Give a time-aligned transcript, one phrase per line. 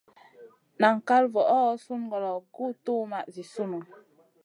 [0.81, 3.79] Nan kal voo sùn ŋolo guʼ tuwmaʼ Zi sunu.